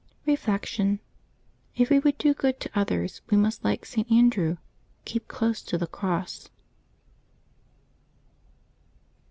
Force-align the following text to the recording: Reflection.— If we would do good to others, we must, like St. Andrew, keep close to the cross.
Reflection.— 0.25 0.99
If 1.77 1.91
we 1.91 1.99
would 1.99 2.17
do 2.17 2.33
good 2.33 2.59
to 2.61 2.71
others, 2.73 3.21
we 3.29 3.37
must, 3.37 3.63
like 3.63 3.85
St. 3.85 4.11
Andrew, 4.11 4.57
keep 5.05 5.27
close 5.27 5.61
to 5.61 5.77
the 5.77 5.85
cross. 5.85 6.49